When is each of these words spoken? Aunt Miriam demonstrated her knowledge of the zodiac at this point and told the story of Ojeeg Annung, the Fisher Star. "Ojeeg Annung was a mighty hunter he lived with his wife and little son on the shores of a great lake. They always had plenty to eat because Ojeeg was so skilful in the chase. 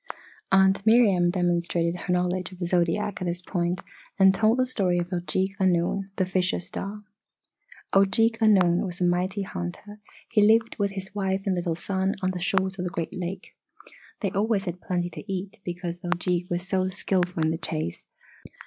Aunt 0.51 0.83
Miriam 0.83 1.29
demonstrated 1.29 1.95
her 2.01 2.11
knowledge 2.13 2.51
of 2.51 2.57
the 2.57 2.65
zodiac 2.65 3.21
at 3.21 3.25
this 3.27 3.39
point 3.43 3.81
and 4.17 4.33
told 4.33 4.57
the 4.57 4.65
story 4.65 4.97
of 4.97 5.11
Ojeeg 5.13 5.55
Annung, 5.59 6.05
the 6.15 6.25
Fisher 6.25 6.59
Star. 6.59 7.03
"Ojeeg 7.93 8.37
Annung 8.41 8.81
was 8.83 8.99
a 8.99 9.03
mighty 9.05 9.43
hunter 9.43 9.99
he 10.31 10.41
lived 10.41 10.75
with 10.79 10.93
his 10.93 11.13
wife 11.13 11.43
and 11.45 11.53
little 11.53 11.75
son 11.75 12.15
on 12.23 12.31
the 12.31 12.39
shores 12.39 12.79
of 12.79 12.85
a 12.87 12.89
great 12.89 13.13
lake. 13.15 13.55
They 14.21 14.31
always 14.31 14.65
had 14.65 14.81
plenty 14.81 15.09
to 15.11 15.31
eat 15.31 15.59
because 15.63 16.01
Ojeeg 16.03 16.49
was 16.49 16.67
so 16.67 16.87
skilful 16.87 17.43
in 17.43 17.51
the 17.51 17.59
chase. 17.59 18.07